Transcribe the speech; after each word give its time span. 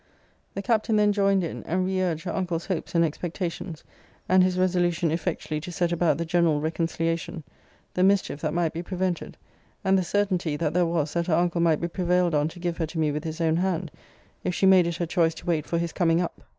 The 0.55 0.63
Captain 0.63 0.95
then 0.95 1.13
joined 1.13 1.43
in, 1.43 1.63
and 1.65 1.85
re 1.85 2.01
urged 2.01 2.23
her 2.23 2.33
uncle's 2.35 2.65
hopes 2.65 2.95
and 2.95 3.05
expectations, 3.05 3.83
and 4.27 4.43
his 4.43 4.57
resolution 4.57 5.11
effectually 5.11 5.61
to 5.61 5.71
set 5.71 5.91
about 5.91 6.17
the 6.17 6.25
general 6.25 6.59
reconciliation; 6.59 7.43
the 7.93 8.01
mischief 8.01 8.41
that 8.41 8.51
might 8.51 8.73
be 8.73 8.81
prevented; 8.81 9.37
and 9.83 9.99
the 9.99 10.03
certainty 10.03 10.57
that 10.57 10.73
there 10.73 10.87
was 10.87 11.13
that 11.13 11.27
her 11.27 11.35
uncle 11.35 11.61
might 11.61 11.81
be 11.81 11.87
prevailed 11.87 12.33
on 12.33 12.47
to 12.47 12.59
give 12.59 12.77
her 12.77 12.87
to 12.87 12.97
me 12.97 13.11
with 13.11 13.23
his 13.25 13.39
own 13.39 13.57
hand, 13.57 13.91
if 14.43 14.55
she 14.55 14.65
made 14.65 14.87
it 14.87 14.95
her 14.97 15.05
choice 15.05 15.35
to 15.35 15.45
wait 15.45 15.67
for 15.67 15.77
his 15.77 15.93
coming 15.93 16.19
up. 16.19 16.41